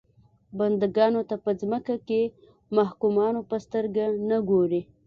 بنده 0.57 0.87
ګانو 0.97 1.21
ته 1.29 1.35
په 1.43 1.51
ځمکه 1.61 1.95
کې 2.07 2.21
محکومانو 2.77 3.41
په 3.49 3.55
سترګه 3.65 4.05
نه 4.29 4.37
ګوري. 4.49 4.81